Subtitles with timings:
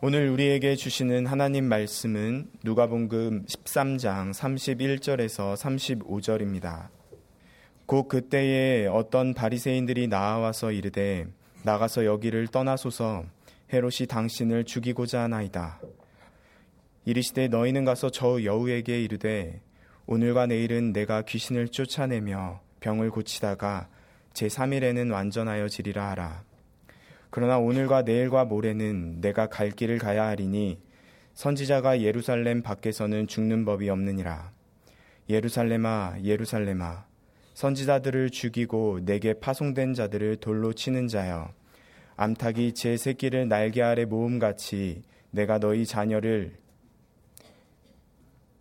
[0.00, 6.86] 오늘 우리에게 주시는 하나님 말씀은 누가복음 13장 31절에서 35절입니다.
[7.84, 11.26] 곧 그때에 어떤 바리새인들이 나와서 이르되
[11.64, 13.24] 나가서 여기를 떠나소서
[13.72, 15.80] 헤롯이 당신을 죽이고자 하나이다.
[17.04, 19.60] 이르시되 너희는 가서 저 여우에게 이르되
[20.06, 23.88] 오늘과 내일은 내가 귀신을 쫓아내며 병을 고치다가
[24.32, 26.47] 제3일에는 완전하여 지리라 하라.
[27.30, 30.80] 그러나 오늘과 내일과 모레는 내가 갈 길을 가야 하리니
[31.34, 34.52] 선지자가 예루살렘 밖에서는 죽는 법이 없느니라.
[35.28, 37.04] 예루살렘아, 예루살렘아,
[37.54, 41.52] 선지자들을 죽이고 내게 파송된 자들을 돌로 치는 자여.
[42.16, 46.56] 암탉이 제 새끼를 날개 아래 모음같이 내가 너희 자녀를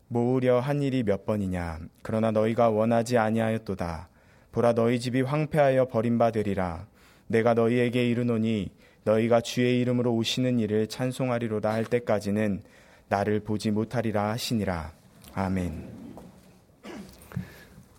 [0.09, 1.79] 모으려 한 일이 몇 번이냐.
[2.01, 4.09] 그러나 너희가 원하지 아니하였도다.
[4.51, 6.87] 보라 너희 집이 황폐하여 버림받으리라.
[7.27, 8.69] 내가 너희에게 이르노니
[9.03, 12.63] 너희가 주의 이름으로 오시는 일을 찬송하리로다 할 때까지는
[13.09, 14.93] 나를 보지 못하리라 하시니라.
[15.33, 16.07] 아멘.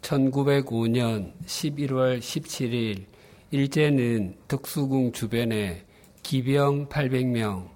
[0.03, 3.05] 1905년 11월 17일
[3.51, 5.85] 일제는 덕수궁 주변에
[6.23, 7.69] 기병 800명,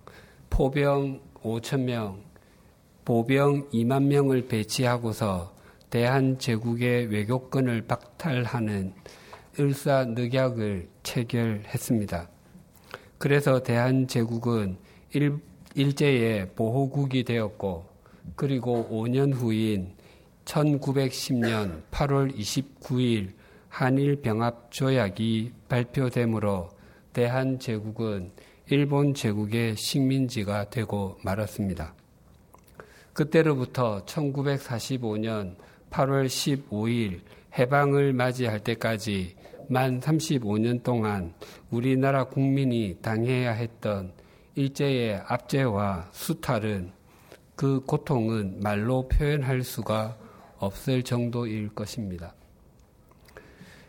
[0.51, 2.19] 포병 5천명,
[3.05, 5.55] 보병 2만 명을 배치하고서
[5.91, 8.95] 대한제국의 외교권을 박탈하는
[9.59, 12.29] 을사늑약을 체결했습니다.
[13.19, 14.77] 그래서 대한제국은
[15.13, 15.39] 일,
[15.75, 17.87] 일제의 보호국이 되었고
[18.35, 19.95] 그리고 5년 후인
[20.45, 23.33] 1910년 8월 29일
[23.69, 26.71] 한일 병합 조약이 발표되므로
[27.13, 28.33] 대한제국은
[28.71, 31.95] 일본 제국의 식민지가 되고 말았습니다.
[33.13, 35.57] 그때로부터 1945년
[35.91, 37.21] 8월 15일
[37.59, 39.37] 해방을 맞이할 때까지
[39.69, 41.35] 만 35년 동안
[41.71, 44.13] 우리나라 국민이 당해야 했던
[44.55, 46.93] 일제의 압제와 수탈은
[47.55, 50.17] 그 고통은 말로 표현할 수가
[50.59, 52.35] 없을 정도일 것입니다.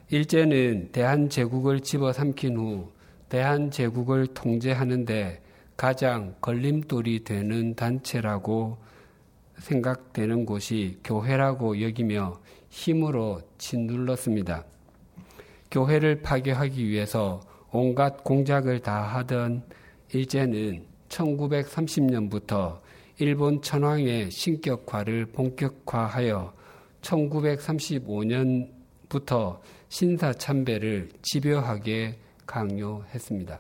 [0.10, 2.92] 일제는 대한제국을 집어삼킨 후
[3.30, 5.42] 대한제국을 통제하는데
[5.76, 8.78] 가장 걸림돌이 되는 단체라고
[9.58, 12.40] 생각되는 곳이 교회라고 여기며
[12.70, 14.66] 힘으로 짓눌렀습니다.
[15.74, 17.42] 교회를 파괴하기 위해서
[17.72, 19.64] 온갖 공작을 다 하던
[20.14, 22.80] 일제는 1930년부터
[23.18, 26.54] 일본 천황의 신격화를 본격화하여
[27.02, 33.60] 1935년부터 신사참배를 집요하게 강요했습니다.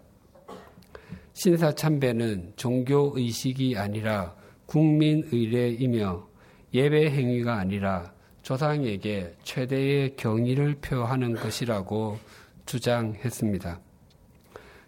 [1.33, 4.35] 신사참배는 종교의식이 아니라
[4.67, 6.27] 국민의례이며
[6.75, 8.12] 예배 행위가 아니라
[8.43, 12.19] 조상에게 최대의 경의를 표하는 것이라고
[12.65, 13.79] 주장했습니다.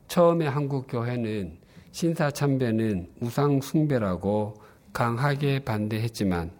[0.07, 1.57] 처음에 한국 교회는
[1.91, 4.55] 신사 참배는 우상 숭배라고
[4.93, 6.51] 강하게 반대했지만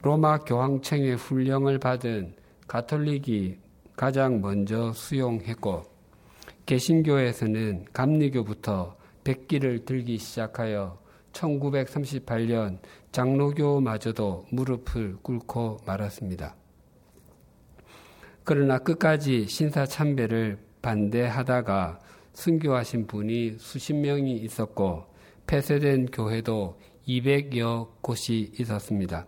[0.00, 2.34] 로마 교황청의 훈령을 받은
[2.66, 3.58] 가톨릭이
[3.94, 5.84] 가장 먼저 수용했고
[6.64, 10.98] 개신교에서는 감리교부터 백기를 들기 시작하여
[11.32, 12.78] 1938년
[13.12, 16.56] 장로교마저도 무릎을 꿇고 말았습니다.
[18.42, 22.00] 그러나 끝까지 신사 참배를 반대하다가
[22.32, 25.04] 순교하신 분이 수십 명이 있었고
[25.46, 29.26] 폐쇄된 교회도 200여 곳이 있었습니다.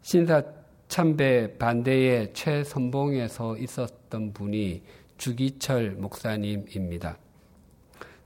[0.00, 0.42] 신사
[0.88, 4.82] 참배 반대의 최선봉에 서 있었던 분이
[5.18, 7.18] 주기철 목사님입니다.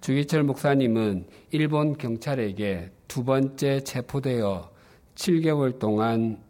[0.00, 4.70] 주기철 목사님은 일본 경찰에게 두 번째 체포되어
[5.14, 6.42] 7개월 동안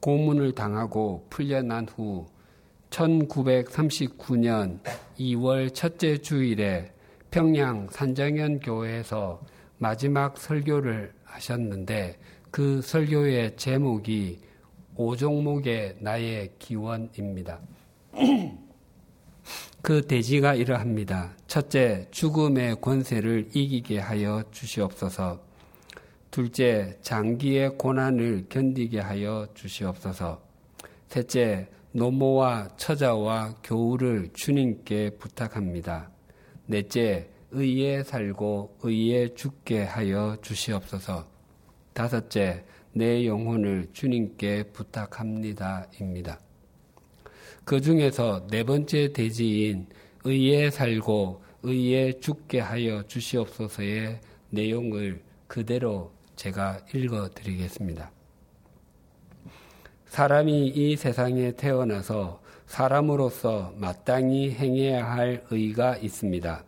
[0.00, 2.26] 고문을 당하고 풀려난 후
[2.90, 4.80] 1939년
[5.18, 6.92] 2월 첫째 주일에
[7.30, 9.40] 평양 산정현 교회에서
[9.78, 12.18] 마지막 설교를 하셨는데
[12.50, 14.40] 그 설교의 제목이
[14.96, 17.60] 오종목의 나의 기원입니다.
[19.82, 21.34] 그 대지가 이러합니다.
[21.46, 25.49] 첫째, 죽음의 권세를 이기게 하여 주시옵소서.
[26.30, 30.40] 둘째, 장기의 고난을 견디게 하여 주시옵소서.
[31.08, 36.08] 셋째, 노모와 처자와 교우를 주님께 부탁합니다.
[36.66, 41.26] 넷째, 의에 살고 의에 죽게 하여 주시옵소서.
[41.92, 45.88] 다섯째, 내 영혼을 주님께 부탁합니다.
[46.00, 46.38] 입니다.
[47.64, 49.88] 그 중에서 네 번째 대지인
[50.22, 58.10] 의에 살고 의에 죽게 하여 주시옵소서의 내용을 그대로 제가 읽어 드리겠습니다.
[60.06, 66.64] 사람이 이 세상에 태어나서 사람으로서 마땅히 행해야 할 의가 있습니다.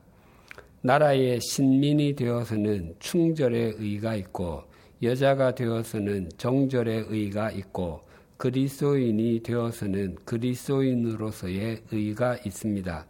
[0.83, 4.65] 나라의 신민이 되어서는 충절의 의가 있고
[5.03, 8.03] 여자가 되어서는 정절의 의가 있고
[8.37, 13.07] 그리스도인이 되어서는 그리스도인으로서의 의가 있습니다.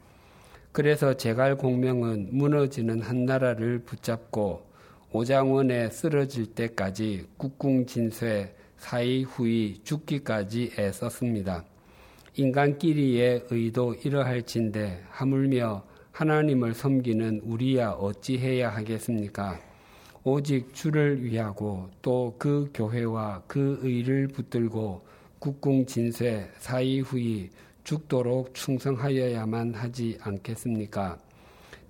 [0.71, 4.72] 그래서 제갈 공명은 무너지는 한 나라를 붙잡고
[5.15, 11.65] 오장원에 쓰러질 때까지 국궁진쇠 사이 후이 죽기까지 애썼습니다.
[12.35, 19.61] 인간끼리의 의도 이러할진데 하물며 하나님을 섬기는 우리야 어찌해야 하겠습니까?
[20.25, 25.05] 오직 주를 위하고 또 그 교회와 그 의를 붙들고
[25.39, 27.51] 국궁 진쇠 사이 후이
[27.85, 31.19] 죽도록 충성하여야만 하지 않겠습니까?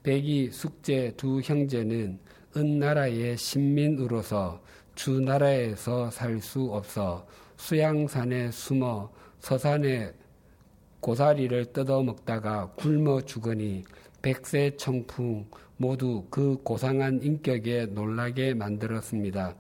[0.02, 2.18] 백이 숙제 두 형제는
[2.56, 4.60] 은나라의 신민으로서
[4.94, 7.26] 주나라에서 살 수 없어
[7.56, 10.12] 수양산에 숨어 서산에
[11.00, 13.84] 고사리를 뜯어먹다가 굶어 죽으니
[14.20, 15.46] 백세 청풍
[15.76, 19.54] 모두 그 고상한 인격에 놀라게 만들었습니다.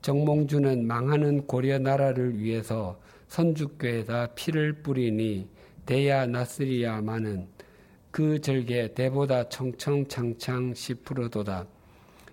[0.00, 2.98] 정몽주는 망하는 고려 나라를 위해서
[3.28, 5.48] 선주교에다 피를 뿌리니
[5.84, 7.48] 대야 나스리야마는
[8.10, 11.66] 그 절개 대보다 청청창창 시푸르도다.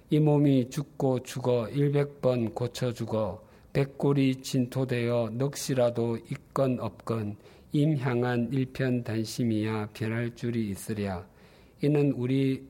[0.10, 3.44] 이 몸이 죽고 죽어 일백 번 고쳐 죽어
[3.74, 7.36] 백골이 진토되어 넋이라도 있건 없건
[7.74, 11.28] 임향한 일편 단심이야 변할 줄이 있으랴.
[11.84, 12.64] 이는 우리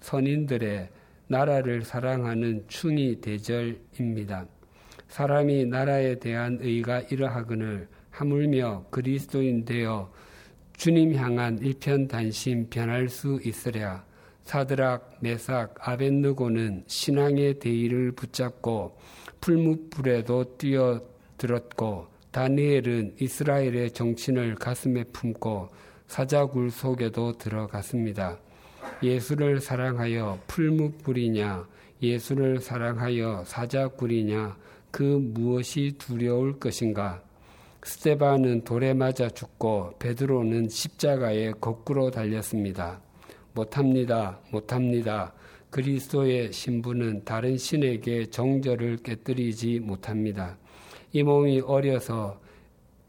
[0.00, 0.88] 선인들의
[1.28, 4.46] 나라를 사랑하는 충이 대절입니다.
[5.08, 10.12] 사람이 나라에 대한 의가 이러하거늘 하물며 그리스도인 되어
[10.76, 14.09] 주님 향한 일편 단심 변할 수 있으랴.
[14.50, 18.98] 사드락, 메삭, 아벤느고는 신앙의 대의를 붙잡고
[19.40, 25.68] 풀무불에도 뛰어들었고 다니엘은 이스라엘의 정신을 가슴에 품고
[26.08, 28.40] 사자굴 속에도 들어갔습니다.
[29.04, 31.68] 예수를 사랑하여 풀무불이냐
[32.02, 34.56] 예수를 사랑하여 사자굴이냐
[34.90, 37.22] 그 무엇이 두려울 것인가
[37.84, 43.00] 스테반은 돌에 맞아 죽고 베드로는 십자가에 거꾸로 달렸습니다.
[43.52, 44.38] 못합니다.
[44.50, 45.32] 못합니다.
[45.70, 50.58] 그리스도의 신부는 다른 신에게 정절을 깨뜨리지 못합니다.
[51.12, 52.40] 이 몸이 어려서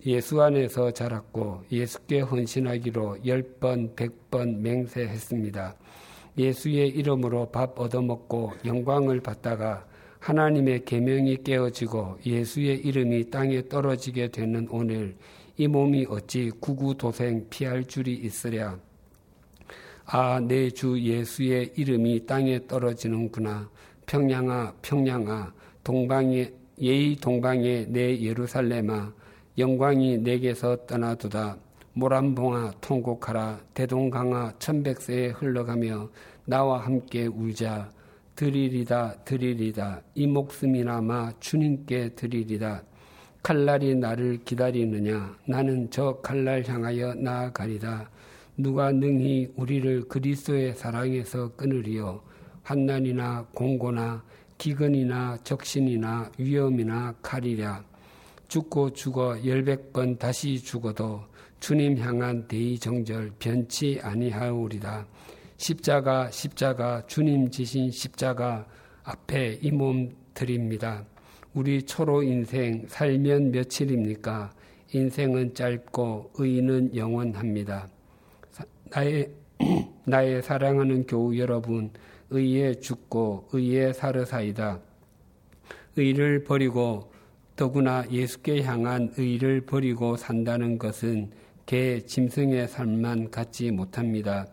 [0.05, 5.75] 예수 안에서 자랐고 예수께 헌신하기로 열 번, 백 번 맹세했습니다.
[6.37, 9.85] 예수의 이름으로 밥 얻어먹고 영광을 받다가
[10.19, 15.17] 하나님의 계명이 깨어지고 예수의 이름이 땅에 떨어지게 되는 오늘
[15.57, 18.79] 이 몸이 어찌 구구도생 피할 줄이 있으랴.
[20.13, 23.69] 아, 내 주 예수의 이름이 땅에 떨어지는구나.
[24.05, 25.53] 평양아, 평양아,
[25.85, 29.13] 동방에, 예의 동방에 내 예루살렘아,
[29.57, 31.55] 영광이 내게서 떠나두다.
[31.93, 33.61] 모란봉아 통곡하라.
[33.73, 36.09] 대동강아 천백세에 흘러가며
[36.45, 37.89] 나와 함께 울자.
[38.35, 40.01] 드리리다 드리리다.
[40.15, 42.83] 이 목숨이나마 주님께 드리리다.
[43.43, 45.37] 칼날이 나를 기다리느냐?
[45.47, 48.09] 나는 저 칼날 향하여 나아가리다
[48.61, 52.21] 누가 능히 우리를 그리스도의 사랑에서 끊으리요
[52.63, 54.23] 환난이나 공고나
[54.57, 57.83] 기근이나 적신이나 위험이나 칼이랴
[58.47, 61.21] 죽고 죽어 열백 번 다시 죽어도
[61.59, 65.07] 주님 향한 대의 정절 변치 아니하오리다.
[65.57, 68.65] 십자가 십자가 주님 지신 십자가
[69.03, 71.05] 앞에 이 몸 드립니다.
[71.53, 74.51] 우리 초로 인생 살면 며칠입니까?
[74.93, 77.87] 인생은 짧고 의는 영원합니다.
[78.91, 79.31] 나의
[80.05, 81.91] 나의 사랑하는 교우 여러분,
[82.29, 84.81] 의에 죽고 의에 사르사이다.
[85.95, 87.11] 의를 버리고
[87.55, 91.31] 더구나 예수께 향한 의를 버리고 산다는 것은
[91.65, 94.47] 개 짐승의 삶만 갖지 못합니다.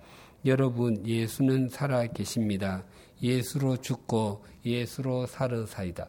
[0.44, 2.84] 여러분, 예수는 살아 계십니다.
[3.20, 6.08] 예수로 죽고 예수로 살으사이다.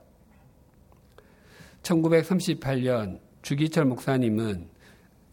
[1.81, 4.69] 1938년 주기철 목사님은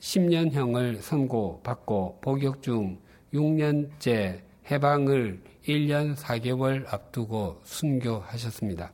[0.00, 2.98] 10년형을 선고받고 복역 중
[3.32, 8.92] 6년째 해방을 1년 4개월 앞두고 순교하셨습니다.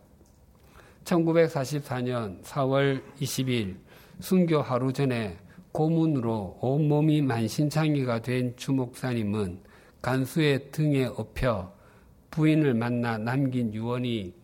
[1.05, 3.77] 1944년 4월 20일
[4.21, 5.37] 순교 하루 전에
[5.73, 9.61] 고문으로 온몸이 만신창이가 된 주목사님은
[10.03, 11.73] 간수의 등에 업혀
[12.31, 14.35] 부인을 만나 남긴 유언이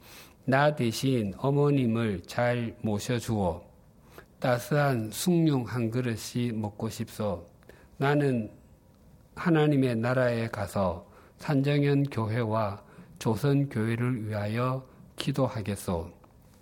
[0.44, 3.67] 나 대신 어머님을 잘 모셔주어
[4.40, 7.44] 따스한 숭늉 한 그릇이 먹고 싶소.
[7.96, 8.50] 나는
[9.34, 12.82] 하나님의 나라에 가서 산정현 교회와
[13.18, 16.12] 조선 교회를 위하여 기도하겠소.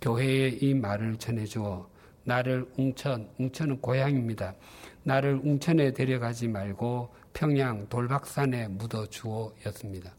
[0.00, 1.88] 교회에 이 말을 전해주어
[2.24, 4.54] 나를 웅천, 웅천은 고향입니다.
[5.02, 10.14] 나를 웅천에 데려가지 말고 평양 돌박산에 묻어주어 였습니다.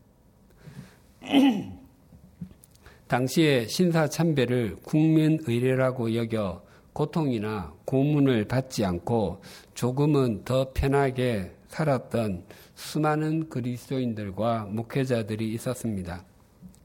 [3.07, 6.66] 당시에 신사참배를 국민의례라고 여겨
[6.97, 9.43] 고통이나 고문을 받지 않고
[9.75, 16.25] 조금은 더 편하게 살았던 수많은 그리스도인들과 목회자들이 있었습니다.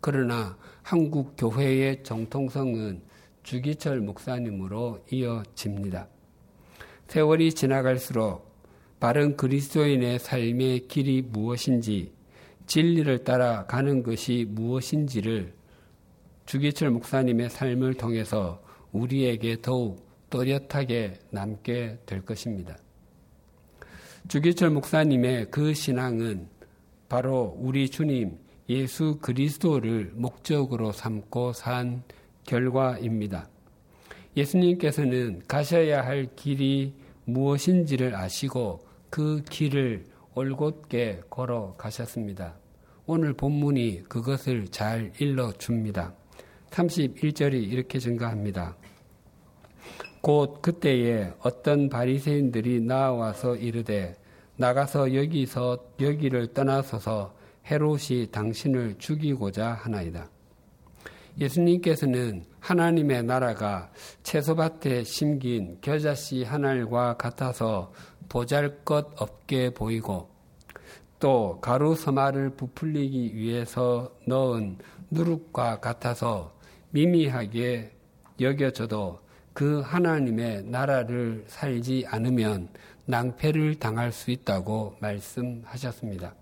[0.02, 3.00] 그러나 한국 교회의 정통성은
[3.42, 6.08] 주기철 목사님으로 이어집니다.
[7.08, 8.52] 세월이 지나갈수록
[9.00, 12.12] 바른 그리스도인의 삶의 길이 무엇인지
[12.66, 15.54] 진리를 따라 가는 것이 무엇인지를
[16.44, 18.60] 주기철 목사님의 삶을 통해서
[18.92, 22.76] 우리에게 더욱 또렷하게 남게 될 것입니다.
[24.28, 26.48] 주기철 목사님의 그 신앙은
[27.08, 32.02] 바로 우리 주님 예수 그리스도를 목적으로 삼고 산
[32.44, 33.48] 결과입니다.
[34.36, 36.94] 예수님께서는 가셔야 할 길이
[37.24, 38.80] 무엇인지를 아시고
[39.10, 42.56] 그 길을 올곧게 걸어 가셨습니다.
[43.04, 46.14] 오늘 본문이 그것을 잘 일러 줍니다.
[46.70, 48.76] 31절이 이렇게 증가합니다.
[50.22, 54.14] 곧 그때에 어떤 바리새인들이 나와서 이르되
[54.56, 57.34] 나가서 여기서 여기를 떠나서서
[57.66, 60.30] 헤롯이 당신을 죽이고자 하나이다.
[61.40, 63.90] 예수님께서는 하나님의 나라가
[64.22, 67.92] 채소밭에 심긴 겨자씨 하나과 같아서
[68.28, 70.28] 보잘 것 없게 보이고
[71.18, 74.78] 또 가루 서마를 부풀리기 위해서 넣은
[75.10, 76.54] 누룩과 같아서
[76.90, 77.90] 미미하게
[78.40, 79.18] 여겨져도
[79.52, 82.68] 그 하나님의 나라를 살지 않으면
[83.06, 86.34] 낭패를 당할 수 있다고 말씀하셨습니다.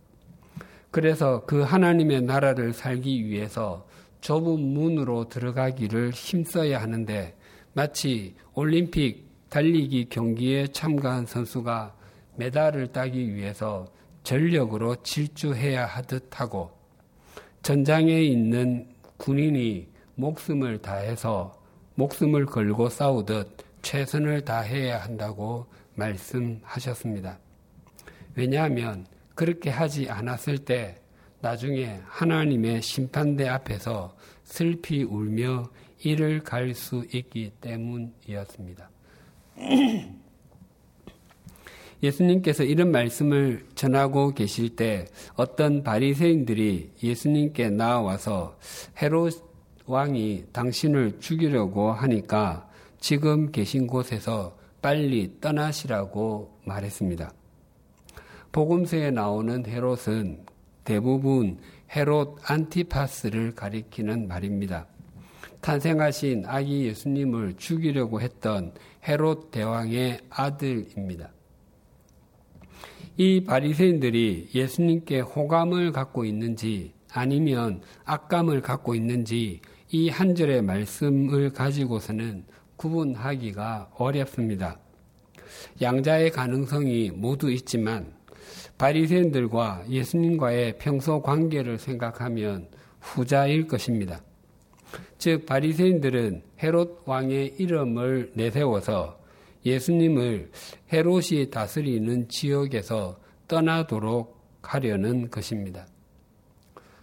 [0.90, 3.86] 그래서 그 하나님의 나라를 살기 위해서
[4.20, 7.36] 좁은 문으로 들어가기를 힘써야 하는데
[7.72, 11.94] 마치 올림픽 달리기 경기에 참가한 선수가
[12.36, 13.86] 메달을 따기 위해서
[14.22, 16.70] 전력으로 질주해야 하듯 하고
[17.62, 21.59] 전장에 있는 군인이 목숨을 다해서
[22.00, 25.66] 목숨을 걸고 싸우듯 최선을 다해야 한다고
[25.96, 27.38] 말씀하셨습니다.
[28.34, 31.02] 왜냐하면 그렇게 하지 않았을 때
[31.42, 35.68] 나중에 하나님의 심판대 앞에서 슬피 울며
[36.02, 38.90] 이를 갈 수 있기 때문이었습니다.
[42.02, 45.04] 예수님께서 이런 말씀을 전하고 계실 때
[45.34, 48.56] 어떤 바리새인들이 예수님께 나와서
[49.02, 49.49] 헤롯
[49.90, 52.68] 왕이 당신을 죽이려고 하니까
[53.00, 57.32] 지금 계신 곳에서 빨리 떠나시라고 말했습니다.
[58.52, 60.44] 복음서에 나오는 헤롯은
[60.84, 61.58] 대부분
[61.94, 64.86] 헤롯 안티파스를 가리키는 말입니다.
[65.60, 68.72] 탄생하신 아기 예수님을 죽이려고 했던
[69.06, 71.32] 헤롯 대왕의 아들입니다.
[73.16, 79.60] 이 바리새인들이 예수님께 호감을 갖고 있는지 아니면 악감을 갖고 있는지
[79.92, 82.44] 이 한 절의 말씀을 가지고서는
[82.76, 84.78] 구분하기가 어렵습니다.
[85.82, 88.12] 양자의 가능성이 모두 있지만
[88.78, 92.68] 바리새인들과 예수님과의 평소 관계를 생각하면
[93.00, 94.22] 후자일 것입니다.
[95.18, 99.18] 즉 바리새인들은 헤롯 왕의 이름을 내세워서
[99.66, 100.52] 예수님을
[100.92, 103.18] 헤롯이 다스리는 지역에서
[103.48, 105.86] 떠나도록 하려는 것입니다.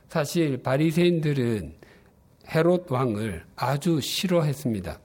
[0.07, 1.86] 사실 바리새인들은
[2.53, 4.99] 헤롯 왕을 아주 싫어했습니다.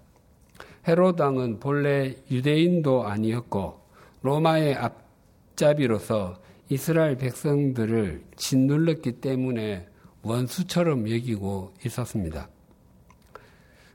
[0.89, 3.81] 헤롯 왕은 본래 유대인도 아니었고
[4.23, 9.87] 로마의 앞잡이로서 이스라엘 백성들을 짓눌렀기 때문에
[10.23, 12.49] 원수처럼 여기고 있었습니다.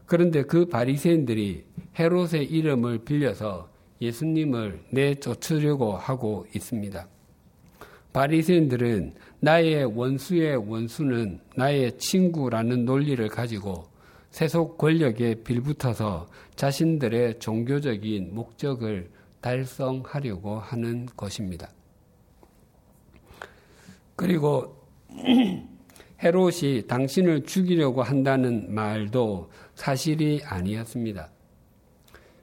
[0.05, 1.65] 그런데 그 바리새인들이
[1.97, 3.69] 헤롯의 이름을 빌려서
[4.01, 7.07] 예수님을 내쫓으려고 하고 있습니다.
[8.13, 13.85] 바리새인들은 나의 원수의 원수는 나의 친구라는 논리를 가지고
[14.31, 19.09] 세속 권력에 빌붙어서 자신들의 종교적인 목적을
[19.41, 21.69] 달성하려고 하는 것입니다.
[24.15, 24.75] 그리고
[26.23, 31.29] 헤롯이 당신을 죽이려고 한다는 말도 사실이 아니었습니다.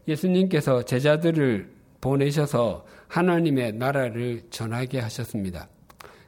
[0.06, 5.68] 예수님께서 제자들을 보내셔서 하나님의 나라를 전하게 하셨습니다.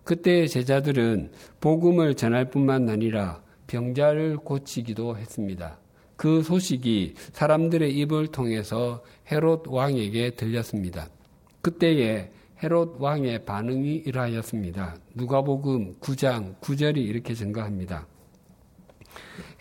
[0.07, 5.81] 그때 제자들은 복음을 전할 뿐만 아니라 병자를 고치기도 했습니다.
[6.15, 11.09] 그 소식이 사람들의 입을 통해서 헤롯 왕에게 들렸습니다.
[11.61, 12.31] 그때에
[12.63, 14.97] 헤롯 왕의 반응이 이러하였습니다.
[15.17, 18.07] 누가복음 9장 9절이 이렇게 증가합니다.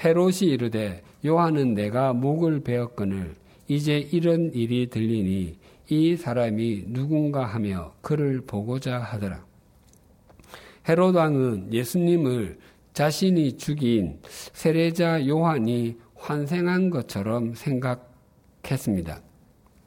[0.03, 3.33] 헤롯이 이르되 요한은 내가 목을 베었거늘
[3.67, 5.57] 이제 이런 일이 들리니
[5.89, 9.54] 이 사람이 누군가 하며 그를 보고자 하더라.
[10.87, 12.57] 헤롯 왕은 예수님을
[12.93, 14.19] 자신이 죽인
[14.53, 19.21] 세례자 요한이 환생한 것처럼 생각했습니다.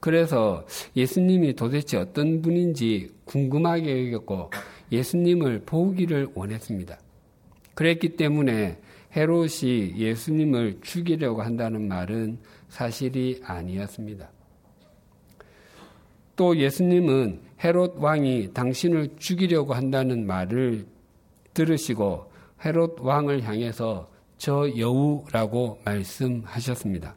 [0.00, 4.50] 그래서 예수님이 도대체 어떤 분인지 궁금하게 여겼고
[4.92, 6.98] 예수님을 보기를 원했습니다.
[7.74, 8.78] 그랬기 때문에
[9.16, 12.38] 헤롯이 예수님을 죽이려고 한다는 말은
[12.68, 14.30] 사실이 아니었습니다.
[16.38, 20.86] 또 예수님은 헤롯 왕이 당신을 죽이려고 한다는 말을
[21.52, 22.30] 들으시고
[22.64, 27.16] 헤롯 왕을 향해서 저 여우라고 말씀하셨습니다.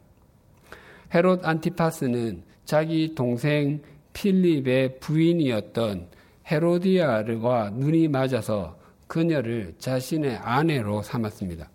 [1.14, 6.08] 헤롯 안티파스는 자기 동생 필립의 부인이었던
[6.48, 11.70] 헤로디아르와 눈이 맞아서 그녀를 자신의 아내로 삼았습니다.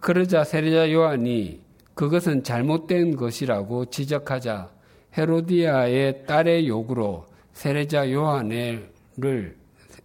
[0.00, 1.60] 그러자 세례자 요한이
[1.92, 4.79] 그것은 잘못된 것이라고 지적하자
[5.16, 8.90] 헤로디아의 딸의 요구로 세례자 요한을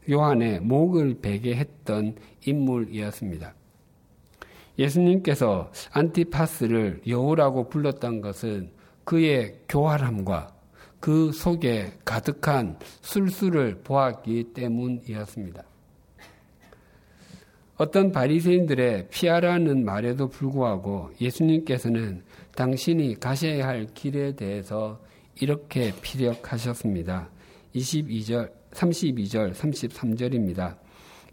[0.10, 3.54] 요한의 목을 베게 했던 인물이었습니다.
[4.78, 8.72] 예수님께서 안티파스를 여우라고 불렀던 것은
[9.04, 10.54] 그의 교활함과
[11.00, 15.64] 그 속에 가득한 술수를 보았기 때문이었습니다.
[17.78, 22.24] 어떤 바리새인들의 피하라는 말에도 불구하고 예수님께서는
[22.56, 25.00] 당신이 가셔야 할 길에 대해서
[25.42, 27.30] 이렇게 피력하셨습니다.
[27.76, 30.78] 22절, 32절, 33절입니다.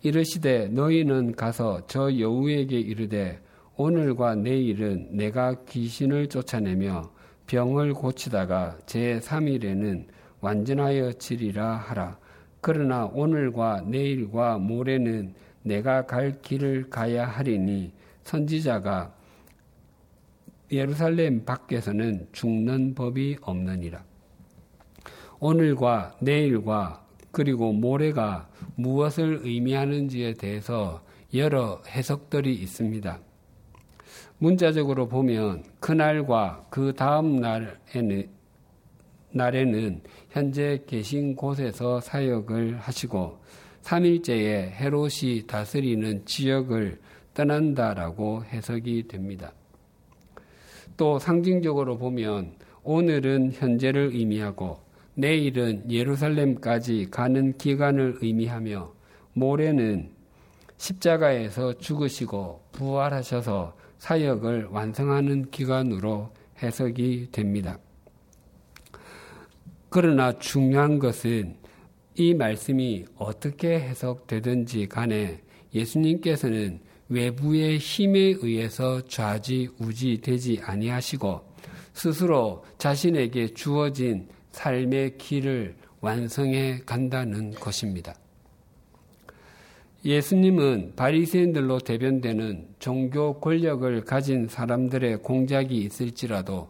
[0.02, 3.40] 이르시되 너희는 가서 저 여우에게 이르되
[3.76, 7.12] 오늘과 내일은 내가 귀신을 쫓아내며
[7.46, 10.06] 병을 고치다가 제 3일에는
[10.40, 12.18] 완전하여 지리라 하라.
[12.60, 17.92] 그러나 오늘과 내일과 모레는 내가 갈 길을 가야 하리니
[18.24, 19.14] 선지자가
[20.72, 24.02] 예루살렘 밖에서는 죽는 법이 없느니라.
[25.38, 31.02] 오늘과 내일과 그리고 모레가 무엇을 의미하는지에 대해서
[31.34, 33.20] 여러 해석들이 있습니다.
[34.38, 38.28] 문자적으로 보면 그날과 그 다음 날에는,
[39.30, 43.40] 날에는 현재 계신 곳에서 사역을 하시고
[43.82, 47.00] 3일째에 헤롯이 다스리는 지역을
[47.34, 49.52] 떠난다라고 해석이 됩니다.
[50.96, 54.78] 또 상징적으로 보면 오늘은 현재를 의미하고
[55.14, 58.92] 내일은 예루살렘까지 가는 기간을 의미하며
[59.34, 60.10] 모레는
[60.76, 66.30] 십자가에서 죽으시고 부활하셔서 사역을 완성하는 기간으로
[66.62, 67.78] 해석이 됩니다.
[69.90, 71.56] 그러나 중요한 것은
[72.14, 75.40] 이 말씀이 어떻게 해석되든지 간에
[75.74, 76.80] 예수님께서는
[77.12, 81.40] 외부의 힘에 의해서 좌지우지 되지 아니하시고
[81.92, 88.14] 스스로 자신에게 주어진 삶의 길을 완성해 간다는 것입니다.
[90.04, 96.68] 예수님은 바리새인들로 대변되는 종교 권력을 가진 사람들의 공작이 있을지라도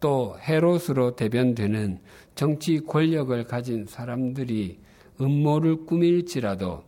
[0.00, 2.00] 또 헤롯으로 대변되는
[2.34, 4.78] 정치 권력을 가진 사람들이
[5.20, 6.82] 음모를 꾸밀지라도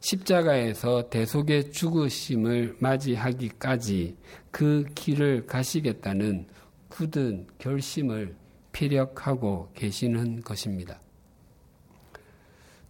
[0.00, 4.16] 십자가에서 대속의 죽으심을 맞이하기까지
[4.50, 6.46] 그 길을 가시겠다는
[6.88, 8.34] 굳은 결심을
[8.72, 11.00] 피력하고 계시는 것입니다.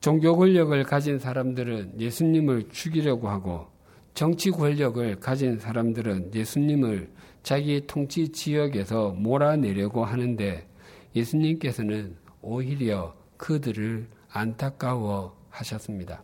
[0.01, 3.67] 종교 권력을 가진 사람들은 예수님을 죽이려고 하고
[4.15, 7.11] 정치 권력을 가진 사람들은 예수님을
[7.43, 10.67] 자기 통치 지역에서 몰아내려고 하는데
[11.15, 16.23] 예수님께서는 오히려 그들을 안타까워 하셨습니다.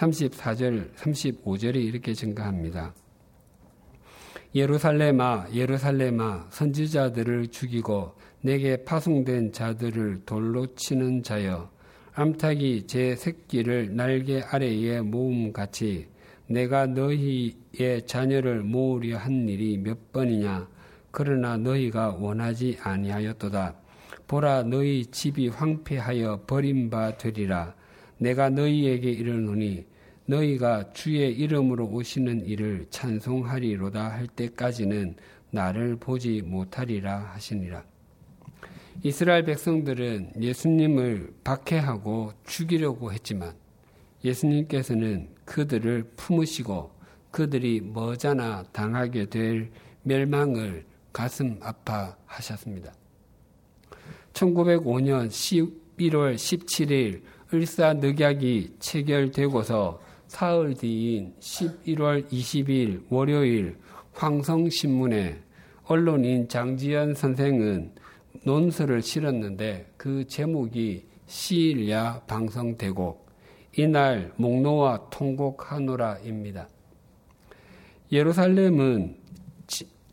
[0.00, 2.94] 34절, 35절이 이렇게 증가합니다.
[4.54, 11.70] 예루살렘아, 예루살렘아, 선지자들을 죽이고 내게 파송된 자들을 돌로 치는 자여,
[12.14, 16.08] 암탉이 제 새끼를 날개 아래에 모음같이
[16.46, 20.68] 내가 너희의 자녀를 모으려 한 일이 몇 번이냐?
[21.12, 23.74] 그러나 너희가 원하지 아니하였도다.
[24.26, 27.74] 보라 너희 집이 황폐하여 버림바 되리라.
[28.18, 29.89] 내가 너희에게 이르노니
[30.30, 35.16] 너희가 주의 이름으로 오시는 일을 찬송하리로다 할 때까지는
[35.50, 37.84] 나를 보지 못하리라 하시니라
[39.02, 43.54] 이스라엘 백성들은 예수님을 박해하고 죽이려고 했지만
[44.24, 46.90] 예수님께서는 그들을 품으시고
[47.30, 49.70] 그들이 머자나 당하게 될
[50.02, 52.92] 멸망을 가슴 아파하셨습니다.
[54.34, 63.76] 1905년 11월 17일 을사늑약이 체결되고서 사흘 뒤인 11월 20일 월요일
[64.12, 65.42] 황성신문에
[65.86, 67.90] 언론인 장지연 선생은
[68.44, 73.26] 논설을 실었는데 그 제목이 시일야 방송되고
[73.76, 76.68] 이날 목노와 통곡하노라입니다.
[78.12, 79.16] 예루살렘은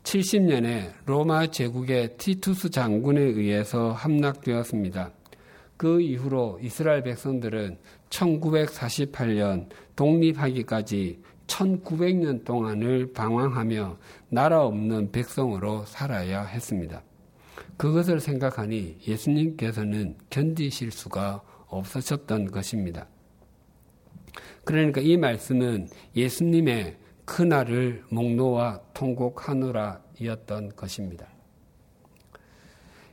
[0.02, 5.12] 70년에 로마 제국의 티투스 장군에 의해서 함락되었습니다.
[5.78, 7.78] 그 이후로 이스라엘 백성들은
[8.10, 17.02] 1948년 독립하기까지 1900년 동안을 방황하며 나라 없는 백성으로 살아야 했습니다.
[17.76, 23.06] 그것을 생각하니 예수님께서는 견디실 수가 없으셨던 것입니다.
[24.64, 31.26] 그러니까 이 말씀은 예수님의 그날을 목노와 통곡하노라 이었던 것입니다.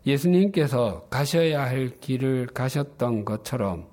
[0.05, 3.87] 예수님께서 가셔야 할 길을 가셨던 것처럼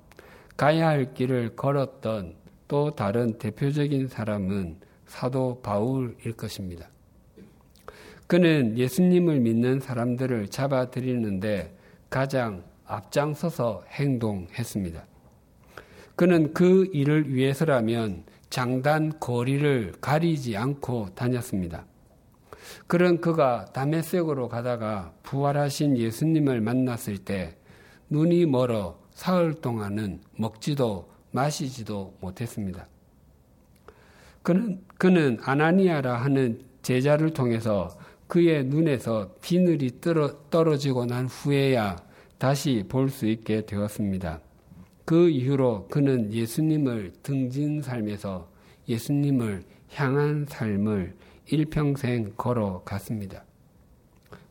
[0.57, 2.35] 가야 할 길을 걸었던
[2.67, 6.89] 또 다른 대표적인 사람은 사도 바울일 것입니다.
[8.27, 11.75] 그는 예수님을 믿는 사람들을 잡아들이는데
[12.09, 15.05] 가장 앞장서서 행동했습니다.
[16.15, 21.85] 그는 그 일을 위해서라면 장단 거리를 가리지 않고 다녔습니다.
[22.87, 27.55] 그런 그가 다메섹으로 가다가 부활하신 예수님을 만났을 때
[28.09, 32.87] 눈이 멀어 사흘 동안은 먹지도 마시지도 못했습니다.
[34.41, 37.97] 그는, 그는 아나니아라 하는 제자를 통해서
[38.27, 40.01] 그의 눈에서 비늘이
[40.49, 41.97] 떨어지고 난 후에야
[42.37, 44.41] 다시 볼 수 있게 되었습니다.
[45.05, 48.49] 그 이후로 그는 예수님을 등진 삶에서
[48.87, 51.15] 예수님을 향한 삶을
[51.47, 53.43] 일평생 걸어갔습니다.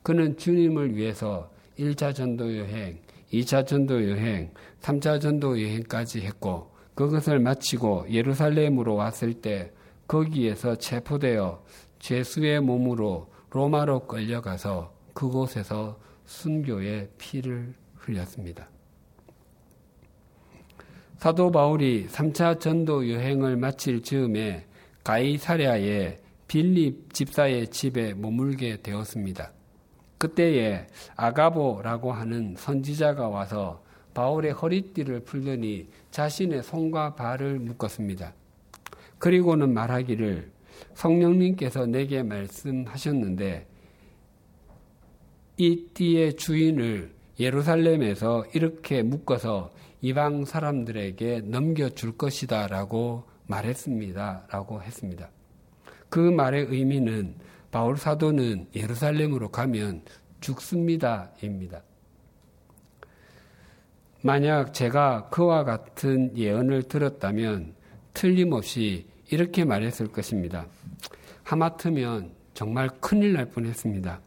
[0.03, 2.99] 그는 주님을 위해서 1차 전도 여행,
[3.33, 9.73] 2차 전도 여행, 3차 전도 여행까지 했고 그것을 마치고 예루살렘으로 왔을 때
[10.07, 11.65] 거기에서 체포되어
[11.99, 18.69] 죄수의 몸으로 로마로 끌려가서 그곳에서 순교의 피를 흘렸습니다.
[21.17, 24.67] 사도 바울이 3차 전도 여행을 마칠 즈음에
[25.05, 26.19] 가이사랴의
[26.49, 29.53] 빌립 집사의 집에 머물게 되었습니다.
[30.23, 33.83] 그때에 아가보라고 하는 선지자가 와서
[34.15, 38.33] 바울의 허리띠를 풀더니 자신의 손과 발을 묶었습니다.
[39.19, 40.53] 그리고는 말하기를
[40.95, 43.67] 성령님께서 내게 말씀하셨는데
[45.57, 54.47] 이 띠의 주인을 예루살렘에서 이렇게 묶어서 이방 사람들에게 넘겨줄 것이다 라고 말했습니다.
[54.51, 55.31] 라고 했습니다.
[56.09, 57.35] 그 말의 의미는
[57.73, 60.03] 바울 사도는 예루살렘으로 가면
[60.41, 61.31] 죽습니다.
[61.43, 61.83] 입니다.
[64.21, 67.75] 만약 제가 그와 같은 예언을 들었다면
[68.13, 70.67] 틀림없이 이렇게 말했을 것입니다.
[71.45, 74.21] 하마터면 정말 큰일 날 뻔했습니다.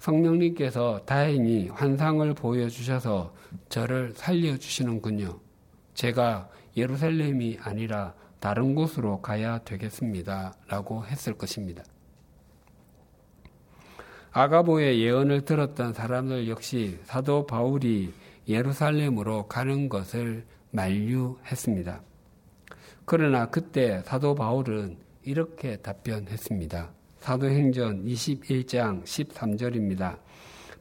[0.00, 3.34] 성령님께서 다행히 환상을 보여주셔서
[3.68, 5.38] 저를 살려주시는군요.
[5.94, 10.54] 제가 예루살렘이 아니라 다른 곳으로 가야 되겠습니다.
[10.66, 11.84] 라고 했을 것입니다.
[14.32, 18.12] 아가보의 예언을 들었던 사람들 역시 사도 바울이
[18.48, 22.00] 예루살렘으로 가는 것을 만류했습니다.
[23.04, 26.90] 그러나 그때 사도 바울은 이렇게 답변했습니다.
[27.20, 30.18] 사도행전 21장 13절입니다.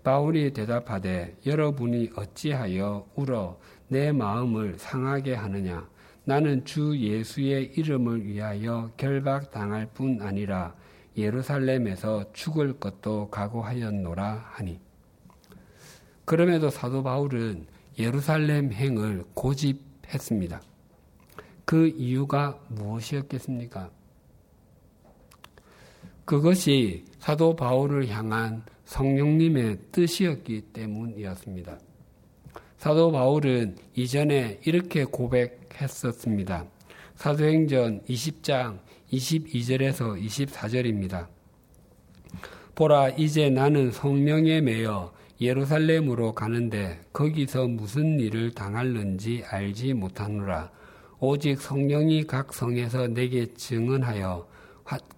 [0.04, 5.88] 바울이 대답하되 여러분이 어찌하여 울어 내 마음을 상하게 하느냐
[6.24, 10.76] 나는 주 예수의 이름을 위하여 결박당할 뿐 아니라
[11.18, 14.80] 예루살렘에서 죽을 것도 각오하였노라 하니
[16.26, 17.66] 그럼에도 사도 바울은
[17.98, 20.62] 예루살렘 행을 고집했습니다.
[21.66, 23.90] 그 이유가 무엇이었겠습니까?
[26.26, 31.80] 그것이 사도 바울을 향한 성령님의 뜻이었기 때문이었습니다.
[32.78, 36.66] 사도 바울은 이전에 이렇게 고백했었습니다.
[37.16, 38.80] 사도행전 20장
[39.12, 41.28] 22절에서 24절입니다.
[42.76, 50.72] 보라, 이제 나는 성령에 매여 예루살렘으로 가는데 거기서 무슨 일을 당할는지 알지 못하노라.
[51.20, 54.48] 오직 성령이 각 성에서 내게 증언하여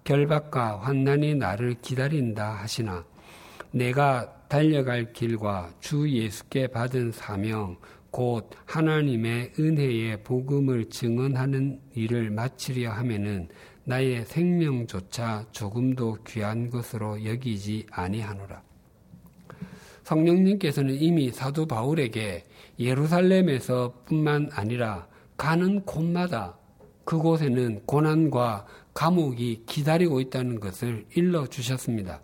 [0.04, 3.04] 결박과 환난이 나를 기다린다 하시나
[3.70, 7.76] 내가 달려갈 길과 주 예수께 받은 사명
[8.10, 13.48] 곧 하나님의 은혜의 복음을 증언하는 일을 마치려 하면은
[13.84, 18.62] 나의 생명조차 조금도 귀한 것으로 여기지 아니하노라.
[20.04, 22.44] 성령님께서는 이미 사도 바울에게
[22.78, 26.56] 예루살렘에서 뿐만 아니라 가는 곳마다
[27.04, 32.20] 그곳에는 고난과 감옥이 기다리고 있다는 것을 일러 주셨습니다.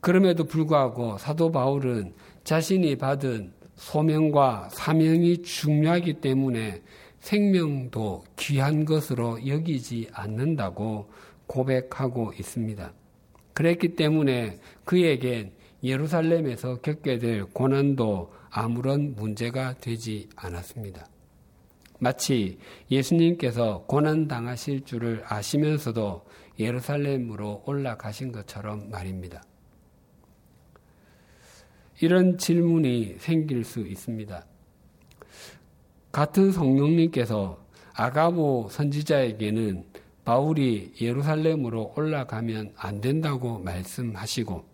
[0.00, 2.14] 그럼에도 불구하고 사도 바울은
[2.44, 6.82] 자신이 받은 소명과 사명이 중요하기 때문에
[7.22, 11.08] 생명도 귀한 것으로 여기지 않는다고
[11.46, 12.92] 고백하고 있습니다.
[13.54, 15.52] 그랬기 때문에 그에겐
[15.84, 21.06] 예루살렘에서 겪게 될 고난도 아무런 문제가 되지 않았습니다.
[22.00, 22.58] 마치
[22.90, 26.26] 예수님께서 고난 당하실 줄을 아시면서도
[26.58, 29.42] 예루살렘으로 올라가신 것처럼 말입니다.
[32.00, 34.44] 이런 질문이 생길 수 있습니다.
[36.12, 37.58] 같은 성령님께서
[37.94, 39.84] 아가보 선지자에게는
[40.24, 44.64] 바울이 예루살렘으로 올라가면 안 된다고 말씀하시고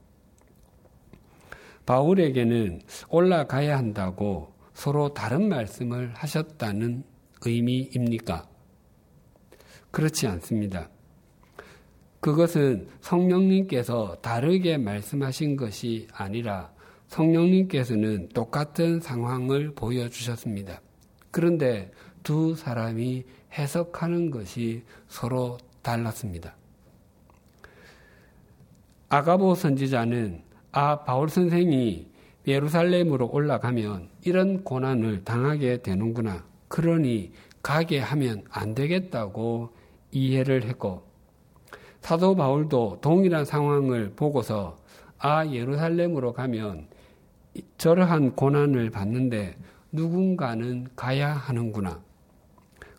[1.87, 7.05] 바울에게는 올라가야 한다고 서로 다른 말씀을 하셨다는
[7.47, 8.47] 의미입니까?
[9.91, 10.91] 그렇지 않습니다.
[12.21, 16.73] 그것은 성령님께서 다르게 말씀하신 것이 아니라
[17.07, 20.83] 성령님께서는 똑같은 상황을 보여주셨습니다.
[21.31, 21.91] 그런데
[22.23, 26.55] 두 사람이 해석하는 것이 서로 달랐습니다.
[29.09, 32.07] 아가보 선지자는 아 바울 선생이
[32.47, 36.45] 예루살렘으로 올라가면 이런 고난을 당하게 되는구나.
[36.69, 39.71] 그러니 가게 하면 안 되겠다고
[40.11, 41.03] 이해를 했고
[42.01, 44.79] 사도 바울도 동일한 상황을 보고서
[45.19, 46.87] 아 예루살렘으로 가면
[47.77, 49.57] 저러한 고난을 받는데
[49.99, 52.01] 누군가는 가야 하는구나.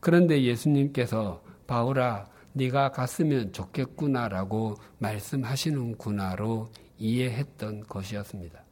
[0.01, 8.63] 그런데 예수님께서 바울아 네가 갔으면 좋겠구나라고 말씀하시는구나로 이해했던 것이었습니다.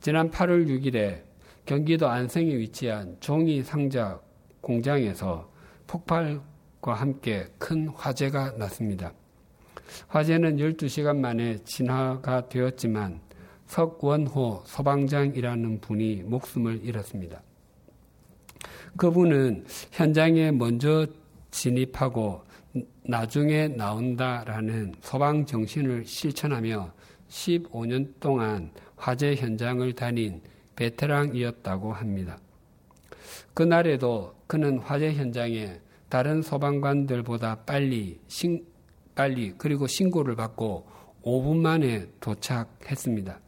[0.00, 1.24] 지난 8월 6일에
[1.66, 4.20] 경기도 안성에 위치한 종이 상자
[4.60, 5.50] 공장에서
[5.88, 9.12] 폭발과 함께 큰 화재가 났습니다.
[10.06, 13.20] 화재는 12시간 만에 진화가 되었지만
[13.70, 17.40] 석원호 소방장이라는 분이 목숨을 잃었습니다.
[18.96, 21.06] 그분은 현장에 먼저
[21.52, 22.42] 진입하고
[23.04, 26.92] 나중에 나온다라는 소방 정신을 실천하며
[27.28, 30.42] 15년 동안 화재 현장을 다닌
[30.74, 32.38] 베테랑이었다고 합니다.
[33.54, 35.78] 그날에도 그는 화재 현장에
[36.08, 38.66] 다른 소방관들보다 빨리 신,
[39.14, 40.88] 빨리 그리고 신고를 받고
[41.22, 43.38] 5분 만에 도착했습니다.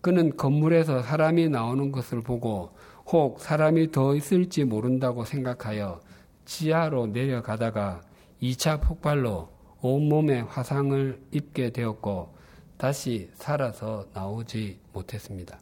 [0.00, 2.70] 그는 건물에서 사람이 나오는 것을 보고
[3.06, 6.00] 혹 사람이 더 있을지 모른다고 생각하여
[6.44, 8.02] 지하로 내려가다가
[8.42, 9.48] 2차 폭발로
[9.82, 12.34] 온몸에 화상을 입게 되었고
[12.76, 15.60] 다시 살아서 나오지 못했습니다.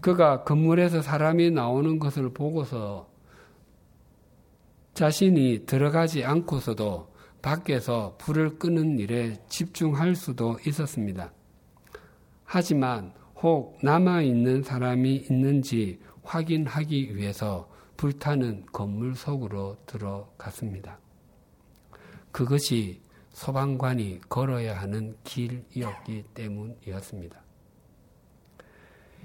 [0.00, 3.08] 그가 건물에서 사람이 나오는 것을 보고서
[4.94, 11.32] 자신이 들어가지 않고서도 밖에서 불을 끄는 일에 집중할 수도 있었습니다.
[12.54, 20.98] 하지만 혹 남아있는 사람이 있는지 확인하기 위해서 불타는 건물 속으로 들어갔습니다.
[22.30, 27.40] 그것이 소방관이 걸어야 하는 길이었기 때문이었습니다.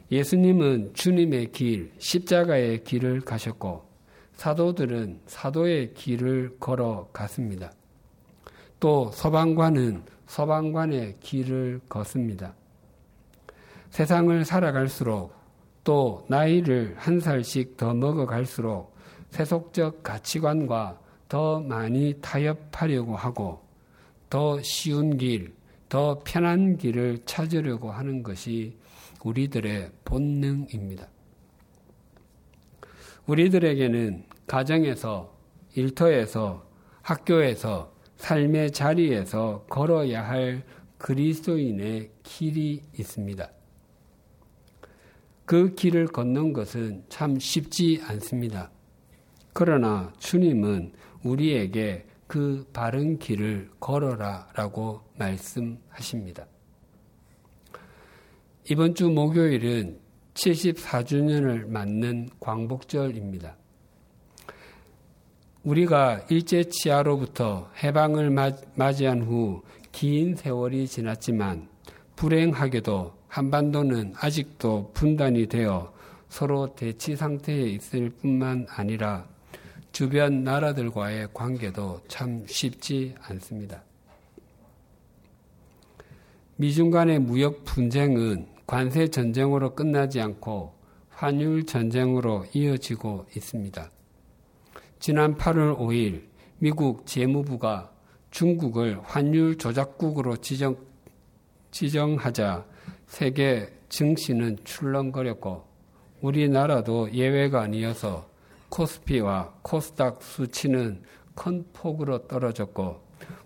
[0.10, 3.90] 예수님은 주님의 길, 십자가의 길을 가셨고,
[4.36, 7.74] 사도들은 사도의 길을 걸어갔습니다.
[8.80, 12.56] 또 소방관은 소방관의 길을 걷습니다.
[13.90, 15.34] 세상을 살아갈수록
[15.84, 18.96] 또 나이를 한 살씩 더 먹어갈수록
[19.30, 23.68] 세속적 가치관과 더 많이 타협하려고 하고
[24.30, 25.54] 더 쉬운 길,
[25.90, 28.78] 더 편한 길을 찾으려고 하는 것이
[29.24, 31.08] 우리들의 본능입니다.
[33.26, 35.34] 우리들에게는 가정에서,
[35.76, 36.66] 일터에서,
[37.02, 40.64] 학교에서, 삶의 자리에서 걸어야 할
[40.98, 43.50] 그리스도인의 길이 있습니다.
[45.48, 48.70] 그 길을 걷는 것은 참 쉽지 않습니다.
[49.54, 50.92] 그러나 주님은
[51.24, 56.46] 우리에게 그 바른 길을 걸어라 라고 말씀하십니다.
[58.70, 59.98] 이번 주 목요일은
[60.36, 63.58] 74주년을 맞는 광복절입니다.
[65.64, 68.30] 우리가 일제 치하로부터 해방을
[68.76, 69.64] 맞이한 후
[69.98, 71.68] 긴 세월이 지났지만
[72.18, 75.94] 불행하게도 한반도는 아직도 분단이 되어
[76.28, 79.26] 서로 대치 상태에 있을 뿐만 아니라
[79.92, 83.84] 주변 나라들과의 관계도 참 쉽지 않습니다.
[86.58, 90.74] 미중 간의 무역 분쟁은 관세 전쟁으로 끝나지 않고
[91.10, 93.92] 환율 전쟁으로 이어지고 있습니다.
[95.00, 96.24] 지난 8월 5일
[96.58, 97.92] 미국 재무부가
[98.32, 100.76] 중국을 환율 조작국으로 지정,
[101.72, 102.66] 지정하자
[103.08, 105.66] 세계 증시는 출렁거렸고
[106.22, 108.28] 우리나라도 예외가 아니어서
[108.70, 111.04] 코스피와 코스닥 수치는
[111.36, 113.02] 큰 폭으로 떨어졌고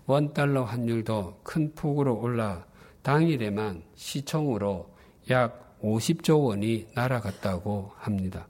[0.06, 2.66] 원달러 환율도 큰 폭으로 올라
[3.02, 4.88] 당일에만 시총으로
[5.30, 8.46] 약 50조 원이 날아갔다고 합니다.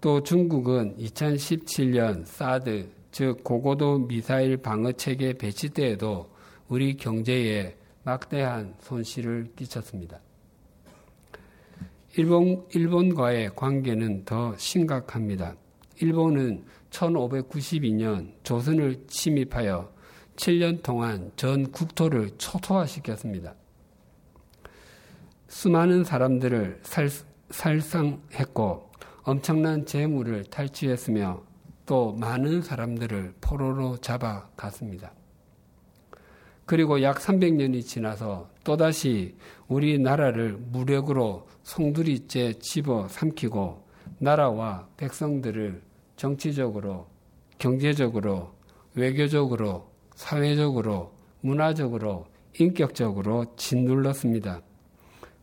[0.00, 6.33] 또 중국은 2017년 사드, 즉 고고도 미사일 방어 체계 배치 때에도
[6.74, 10.18] 우리 경제에 막대한 손실을 끼쳤습니다.
[12.16, 15.54] 일본, 일본과의 관계는 더 심각합니다.
[16.00, 19.88] 일본은 1592년 조선을 침입하여
[20.34, 23.54] 7년 동안 전 국토를 초토화시켰습니다.
[25.46, 27.08] 수많은 사람들을 살,
[27.50, 28.90] 살상했고
[29.22, 31.40] 엄청난 재물을 탈취했으며
[31.86, 35.12] 또 많은 사람들을 포로로 잡아갔습니다.
[36.66, 39.36] 그리고 약 300년이 지나서 또다시
[39.68, 43.84] 우리나라를 무력으로 송두리째 집어 삼키고
[44.18, 45.82] 나라와 백성들을
[46.16, 47.06] 정치적으로,
[47.58, 48.54] 경제적으로,
[48.94, 52.26] 외교적으로, 사회적으로, 문화적으로,
[52.58, 54.62] 인격적으로 짓눌렀습니다.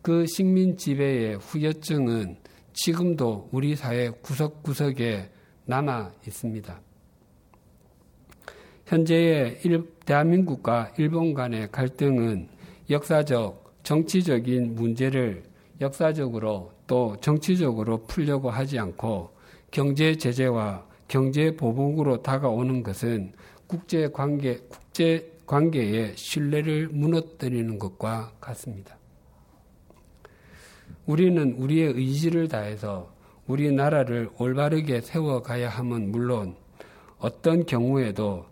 [0.01, 2.37] 그 식민 지배의 후유증은
[2.73, 5.29] 지금도 우리 사회 구석구석에
[5.65, 6.81] 남아 있습니다.
[8.91, 12.49] 현재의 일, 대한민국과 일본 간의 갈등은
[12.89, 15.43] 역사적, 정치적인 문제를
[15.79, 19.29] 역사적으로 또 정치적으로 풀려고 하지 않고
[19.71, 23.31] 경제 제재와 경제 보복으로 다가오는 것은
[23.65, 28.97] 국제 관계, 국제 관계의 신뢰를 무너뜨리는 것과 같습니다.
[31.05, 33.09] 우리는 우리의 의지를 다해서
[33.47, 36.55] 우리나라를 올바르게 세워가야 함은 물론
[37.19, 38.50] 어떤 경우에도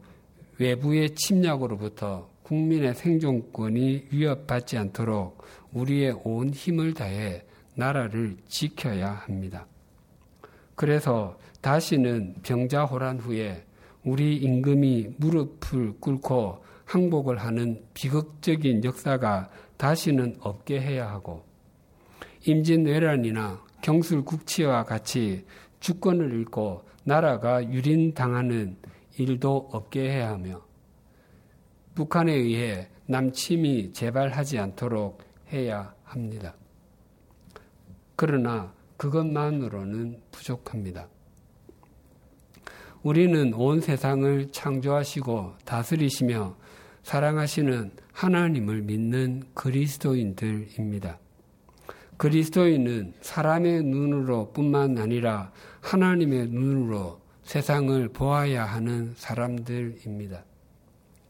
[0.59, 5.41] 외부의 침략으로부터 국민의 생존권이 위협받지 않도록
[5.71, 7.43] 우리의 온 힘을 다해
[7.75, 9.65] 나라를 지켜야 합니다.
[10.75, 13.63] 그래서 다시는 병자호란 후에
[14.03, 21.45] 우리 임금이 무릎을 꿇고 항복을 하는 비극적인 역사가 다시는 없게 해야 하고
[22.45, 25.45] 임진왜란이나 경술국치와 같이
[25.79, 28.77] 주권을 잃고 나라가 유린당하는
[29.19, 30.61] 일도 없게 해야 하며
[31.93, 36.55] 북한에 의해 남침이 재발하지 않도록 해야 합니다.
[38.15, 41.07] 그러나 그것만으로는 부족합니다.
[43.03, 46.55] 우리는 온 세상을 창조하시고 다스리시며
[47.03, 51.19] 사랑하시는 하나님을 믿는 그리스도인들입니다.
[52.17, 55.51] 그리스도인은 사람의 눈으로 뿐만 아니라
[55.81, 60.45] 하나님의 눈으로 세상을 보아야 하는 사람들입니다.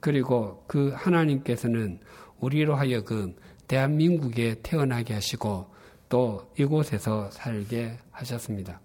[0.01, 2.01] 그리고 그 하나님께서는
[2.41, 3.37] 우리로 하여금
[3.69, 5.67] 대한민국에 태어나게 하시고
[6.09, 8.81] 또 이곳에서 살게 하셨습니다.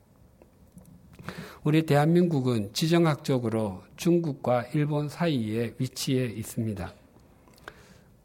[1.64, 6.94] 우리 대한민국은 지정학적으로 중국과 일본 사이에 위치해 있습니다.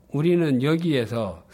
[0.10, 1.48] 우리는 여기에서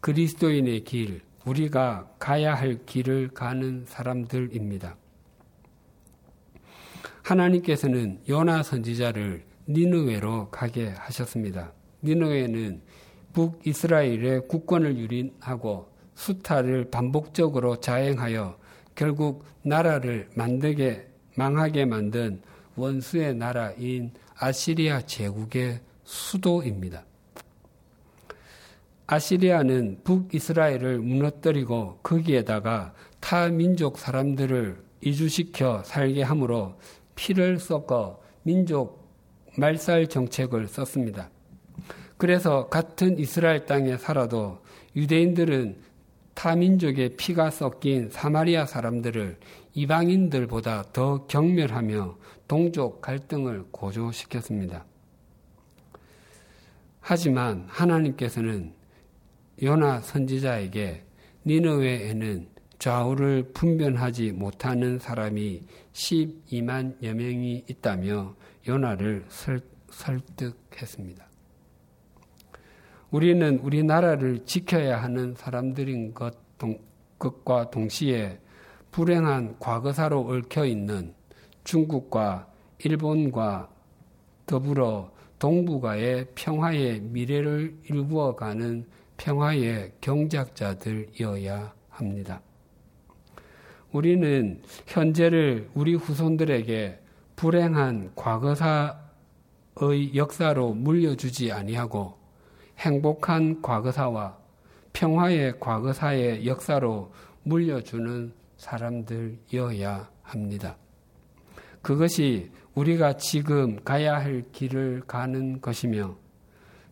[0.00, 4.96] 그리스도인의 길, 우리가 가야 할 길을 가는 사람들입니다.
[7.22, 11.72] 하나님께서는 요나 선지자를 니느웨로 가게 하셨습니다.
[12.02, 12.82] 니느웨는
[13.32, 18.58] 북이스라엘의 국권을 유린하고 수탈을 반복적으로 자행하여
[18.94, 21.06] 결국 나라를 만들게
[21.36, 22.42] 망하게 만든
[22.76, 27.04] 원수의 나라인 아시리아 제국의 수도입니다.
[29.06, 36.76] 아시리아는 북이스라엘을 무너뜨리고 거기에다가 타 민족 사람들을 이주시켜 살게 하므로
[37.14, 39.02] 피를 섞어 민족
[39.56, 41.30] 말살 정책을 썼습니다.
[42.16, 44.60] 그래서 같은 이스라엘 땅에 살아도
[44.94, 45.76] 유대인들은
[46.34, 49.38] 타민족의 피가 섞인 사마리아 사람들을
[49.74, 52.16] 이방인들보다 더 경멸하며
[52.48, 54.84] 동족 갈등을 고조시켰습니다.
[57.00, 58.72] 하지만 하나님께서는
[59.62, 61.04] 요나 선지자에게
[61.44, 62.51] 니느웨에는
[62.82, 65.62] 좌우를 분변하지 못하는 사람이
[65.92, 68.34] 12만여 명이 있다며
[68.66, 71.24] 요나를 설, 설득했습니다.
[73.12, 76.76] 우리는 우리나라를 지켜야 하는 사람들인 것, 동,
[77.20, 78.40] 것과 동시에
[78.90, 81.14] 불행한 과거사로 얽혀 있는
[81.62, 83.70] 중국과 일본과
[84.44, 92.42] 더불어 동북아의 평화의 미래를 일구어가는 평화의 경작자들이어야 합니다.
[93.92, 96.98] 우리는 현재를 우리 후손들에게
[97.36, 98.96] 불행한 과거사의
[100.14, 102.14] 역사로 물려주지 아니하고
[102.78, 104.38] 행복한 과거사와
[104.92, 107.12] 평화의 과거사의 역사로
[107.44, 110.76] 물려주는 사람들이어야 합니다.
[111.82, 116.16] 그것이 우리가 지금 가야 할 길을 가는 것이며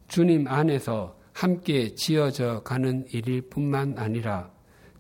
[0.09, 4.51] 주님 안에서 함께 지어져 가는 일일 뿐만 아니라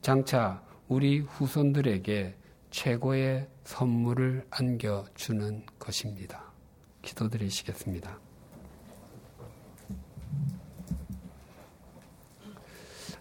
[0.00, 2.34] 장차 우리 후손들에게
[2.72, 6.42] 최고의 선물을 안겨주는 것입니다.
[7.02, 8.18] 기도드리시겠습니다.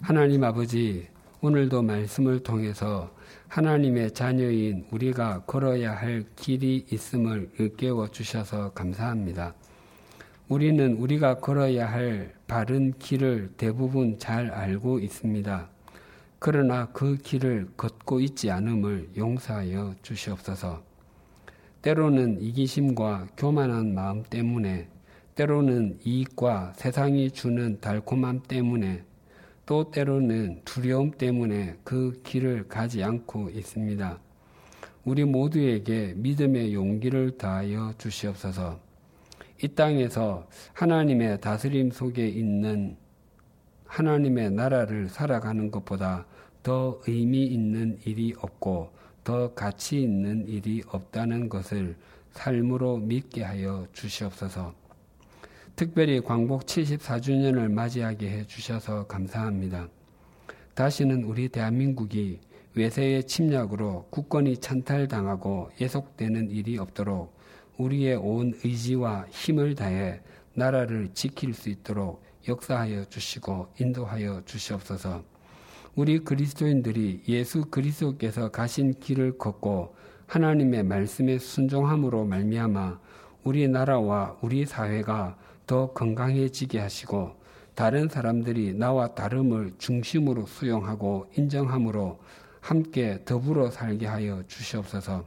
[0.01, 1.09] 하나님 아버지,
[1.41, 3.13] 오늘도 말씀을 통해서
[3.49, 9.53] 하나님의 자녀인 우리가 걸어야 할 길이 있음을 일깨워 주셔서 감사합니다.
[10.47, 15.69] 우리는 우리가 걸어야 할 바른 길을 대부분 잘 알고 있습니다.
[16.39, 20.81] 그러나 그 길을 걷고 있지 않음을 용서하여 주시옵소서.
[21.81, 24.87] 때로는 이기심과 교만한 마음 때문에,
[25.35, 29.03] 때로는 이익과 세상이 주는 달콤함 때문에,
[29.65, 34.19] 또 때로는 두려움 때문에 그 길을 가지 않고 있습니다.
[35.03, 38.79] 우리 모두에게 믿음의 용기를 다하여 주시옵소서.
[39.61, 42.95] 이 땅에서 하나님의 다스림 속에 있는
[43.89, 46.25] 하나님의 나라를 살아가는 것보다
[46.61, 48.91] 더 의미 있는 일이 없고
[49.23, 51.95] 더 가치 있는 일이 없다는 것을
[52.31, 54.73] 삶으로 믿게 하여 주시옵소서.
[55.75, 59.87] 특별히 광복 74주년을 맞이하게 해 주셔서 감사합니다.
[60.75, 62.39] 다시는 우리 대한민국이
[62.75, 67.35] 외세의 침략으로 국권이 찬탈당하고 예속되는 일이 없도록
[67.77, 70.21] 우리의 온 의지와 힘을 다해
[70.53, 75.23] 나라를 지킬 수 있도록 역사하여 주시고 인도하여 주시옵소서.
[75.95, 79.95] 우리 그리스도인들이 예수 그리스도께서 가신 길을 걷고
[80.27, 82.99] 하나님의 말씀에 순종함으로 말미암아
[83.43, 87.39] 우리 나라와 우리 사회가 더 건강해지게 하시고
[87.75, 92.19] 다른 사람들이 나와 다름을 중심으로 수용하고 인정함으로
[92.59, 95.23] 함께 더불어 살게 하여 주시옵소서.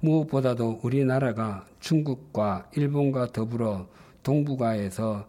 [0.00, 3.86] 무엇보다도 우리나라가 중국과 일본과 더불어
[4.22, 5.26] 동북아에서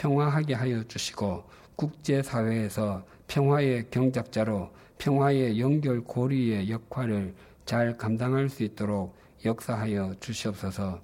[0.00, 1.44] 평화하게 하여 주시고
[1.76, 7.34] 국제사회에서 평화의 경작자로 평화의 연결 고리의 역할을
[7.66, 11.02] 잘 감당할 수 있도록 역사하여 주시옵소서.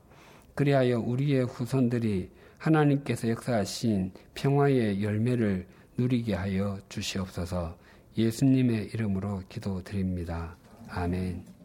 [0.55, 5.67] 그리하여 우리의 후손들이 하나님께서 역사하신 평화의 열매를
[5.99, 7.77] 누리게 하여 주시옵소서
[8.17, 10.57] 예수님의 이름으로 기도드립니다.
[10.89, 11.56] 아멘.